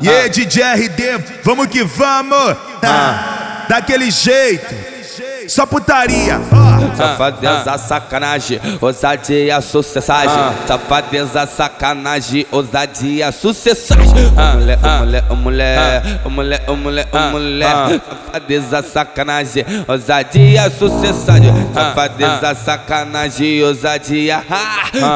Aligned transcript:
E 0.00 0.08
aí, 0.08 0.28
DJ 0.28 0.62
RD, 0.62 1.02
vamos 1.44 1.66
que 1.68 1.84
vamos! 1.84 2.56
Daquele 3.68 4.10
jeito, 4.10 4.74
só 5.48 5.64
putaria. 5.66 6.40
Ó. 6.90 6.94
Safadeza, 6.96 7.78
sacanagem, 7.78 8.60
ousadia, 8.80 9.60
sucessagem. 9.60 10.30
Safadeza, 10.66 11.46
sacanagem, 11.46 12.46
ousadia, 12.50 13.32
sucessagem. 13.32 14.32
Mulher, 14.54 14.78
ô 14.82 14.98
mulher, 14.98 15.24
ô 15.28 15.36
mulher, 15.36 16.02
mulher, 16.30 16.62
ô 16.68 16.76
mulher, 16.76 17.06
mulher. 17.30 18.00
Safadeza, 18.26 18.82
sacanagem, 18.82 19.64
ousadia, 19.88 20.70
sucessagem. 20.70 21.52
Safadeza, 21.74 22.54
sacanagem, 22.54 23.62
ousadia. 23.64 24.42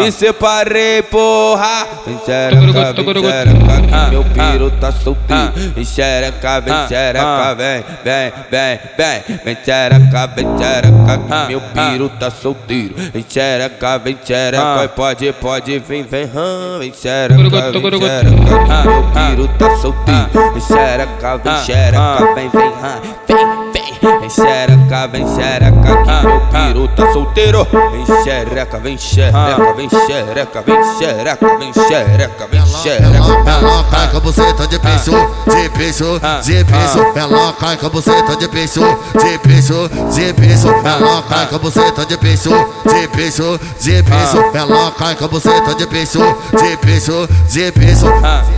Me 0.00 0.10
separei, 0.12 1.02
porra. 1.02 1.86
Vem 2.06 2.18
xereca, 2.24 2.92
vem 2.92 3.14
xereca, 3.22 3.80
que 3.80 4.10
meu 4.10 4.24
piro 4.24 4.70
tá 4.80 4.92
solteiro. 4.92 5.52
Vem 5.74 5.84
xereca, 5.84 6.60
vem 6.60 6.74
xereca, 6.88 7.54
vem, 7.54 7.84
vem, 8.04 8.32
vem, 8.50 8.78
vem. 8.96 9.38
Vem 9.44 9.56
xereca, 9.64 10.26
vem 10.34 10.46
xereca, 10.58 11.20
meu 11.50 11.60
piro 11.60 12.08
tá 12.08 12.30
solteiro. 12.30 12.94
Vem 13.12 13.24
xereca, 13.28 13.98
vem 13.98 14.16
xereca, 14.24 14.88
pode, 14.94 15.32
pode, 15.32 15.78
vem, 15.80 16.02
vem. 16.04 16.30
Vem 16.78 16.92
xereca, 16.94 17.42
vem 17.42 18.00
xereca, 18.00 18.30
que 18.30 18.88
meu 18.88 19.02
piro 19.12 19.48
tá 19.58 19.76
solteiro. 19.76 20.52
Vem 20.52 20.62
xereca, 20.62 21.36
vem 21.38 21.56
xereca, 21.64 22.34
vem, 22.34 22.48
vem, 22.48 22.68
hã. 22.68 23.00
Vem, 23.26 23.36
vem. 23.72 24.20
Vem 24.20 24.30
xereca, 24.30 25.06
vem 25.08 25.26
xereca, 25.26 25.72
que 26.04 26.26
meu 26.26 26.40
piro 26.70 26.88
tá 26.88 27.12
solteiro. 27.12 27.66
Vem 27.90 28.06
xereca, 28.22 28.78
vem 28.78 28.98
xereca, 28.98 29.72
vem 29.74 29.88
xereca, 29.88 30.62
vem 30.62 30.98
xereca, 30.98 31.58
vem 31.58 31.72
xereca, 31.72 32.46
vem 32.46 32.66
xereca. 32.66 33.50
Ela, 33.50 33.84
cai 33.90 34.08
com 34.08 34.16
a 34.16 34.20
buceta 34.20 34.66
de 34.66 34.78
peixe, 34.78 35.10
de 35.10 35.70
peixe, 35.70 36.04
de 36.44 36.64
peixe. 36.64 36.98
Ela 37.16 37.52
cai 37.54 37.76
com 37.76 37.86
a 37.86 37.90
buceta 37.90 38.36
de 38.36 38.48
peixe, 38.48 38.80
de 38.80 39.38
peixe, 39.38 39.88
de 40.14 40.32
peixe. 40.34 40.68
Ela 40.68 41.22
cai 41.22 41.46
com 41.46 41.56
a 41.56 41.58
buceta 41.58 42.06
de 42.06 42.16
peixe, 42.16 42.48
de 42.48 43.08
peixe, 43.08 43.60
de 43.80 44.02
peixe. 44.02 44.38
Ela 44.54 44.90
cai 44.92 45.14
com 45.16 45.24
a 45.24 45.28
buceta 45.28 45.74
de 45.74 45.86
peixe, 45.86 46.18
de 46.18 46.76
peixe, 46.76 47.28
de 47.48 47.72
peixe. 47.72 48.06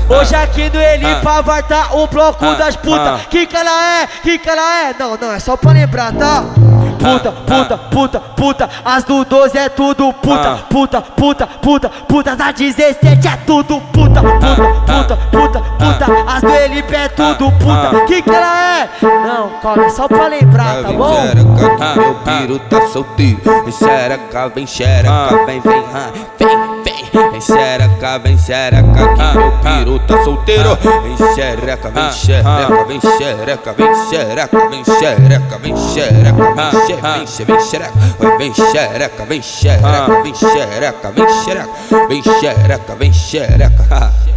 Hoje 0.08 0.34
aqui 0.34 0.68
no 0.70 0.80
Elipa 0.80 1.42
vai 1.42 1.62
tá 1.62 1.88
o 1.92 2.06
bloco 2.06 2.44
das 2.56 2.76
putas. 2.76 3.22
Que 3.30 3.46
que 3.46 3.56
ela 3.56 4.02
é? 4.02 4.06
Que 4.22 4.38
que 4.38 4.48
ela 4.48 4.88
é? 4.88 4.94
Não, 4.98 5.16
não, 5.16 5.32
é 5.32 5.38
só 5.38 5.56
pra 5.56 5.72
lembrar, 5.72 6.12
tá? 6.12 6.44
Puta, 7.02 7.32
puta, 7.32 7.78
puta, 7.78 8.20
puta, 8.20 8.70
as 8.84 9.02
do 9.02 9.24
12 9.24 9.58
é 9.58 9.68
tudo 9.68 10.12
puta, 10.12 10.58
puta, 10.70 11.02
puta, 11.02 11.46
puta, 11.46 11.88
puta, 11.88 12.36
da 12.36 12.52
17 12.52 13.26
é 13.26 13.36
tudo 13.38 13.80
puta, 13.92 14.20
puta, 14.22 14.56
puta, 14.86 15.16
puta, 15.16 15.60
puta, 15.60 16.06
as 16.28 16.40
do 16.42 16.50
Elipa 16.50 16.94
é 16.94 17.08
tudo 17.08 17.50
puta. 17.52 18.04
Que 18.06 18.22
que 18.22 18.30
ela 18.30 18.80
é? 18.82 18.88
Não, 19.02 19.50
calma, 19.60 19.84
é 19.84 19.88
só 19.88 20.06
pra 20.06 20.28
lembrar, 20.28 20.82
tá 20.82 20.92
bom? 20.92 21.12
xereca, 21.12 22.00
meu 22.00 22.14
piro 22.14 22.58
tá 22.70 22.86
solteiro. 22.88 23.40
Vem 23.64 23.72
xereca, 23.72 24.48
vem 24.48 24.66
xereca, 24.66 25.44
vem, 25.46 25.60
vem. 25.60 25.84
Vem, 26.38 26.82
vem. 26.84 27.30
Vem 27.32 27.40
xereca, 27.40 27.81
vem 28.22 28.36
xereca, 28.38 28.82
que 28.82 29.38
meu 29.38 29.52
piro 29.62 29.98
tá 30.00 30.24
solteiro. 30.24 30.76
Vem 31.02 31.34
xereca, 31.34 31.88
vem 31.90 32.10
xereca, 32.12 32.84
vem 32.84 33.00
xereca, 33.00 33.72
vem 33.72 33.94
xereca, 34.10 34.68
vem 34.70 34.84
xereca, 34.84 35.58
vem 35.58 35.76
xereca, 35.76 36.38
vem 36.54 36.56
xereca, 36.86 37.12
vem 37.14 37.26
xe- 37.26 37.44
vem 37.44 37.58
xereca, 37.58 37.98
vem 38.38 38.52
xereca, 38.54 39.24
vem 39.26 39.42
xereca, 39.42 40.22
vem 40.22 40.34
xereca, 40.34 41.10
vem 41.10 41.28
xereca, 41.44 41.74
vem 42.08 42.22
xereca, 42.22 42.94
vem 42.96 43.12
xereca. 43.12 44.31